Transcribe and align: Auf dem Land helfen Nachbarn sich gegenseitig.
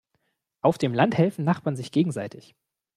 Auf 0.61 0.79
dem 0.79 0.95
Land 0.95 1.15
helfen 1.15 1.45
Nachbarn 1.45 1.75
sich 1.75 1.91
gegenseitig. 1.91 2.55